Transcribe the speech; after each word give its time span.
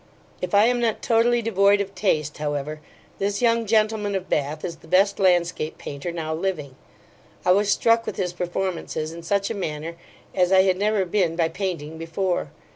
If 0.41 0.55
I 0.55 0.65
am 0.65 0.79
not 0.79 1.03
totally 1.03 1.43
devoid 1.43 1.79
of 1.79 1.93
taste, 1.93 2.39
however, 2.39 2.81
this 3.19 3.39
young 3.39 3.67
gentleman 3.67 4.15
of 4.15 4.29
Bath 4.29 4.65
is 4.65 4.77
the 4.77 4.87
best 4.87 5.19
landscape 5.19 5.77
painter 5.77 6.11
now 6.11 6.33
living: 6.33 6.75
I 7.45 7.51
was 7.51 7.69
struck 7.69 8.07
with 8.07 8.15
his 8.15 8.33
performances 8.33 9.11
in 9.11 9.21
such 9.21 9.51
a 9.51 9.55
manner, 9.55 9.97
as 10.33 10.51
I 10.51 10.63
had 10.63 10.77
never 10.77 11.05
been 11.05 11.35
by 11.35 11.49
painting 11.49 11.99
before. 11.99 12.49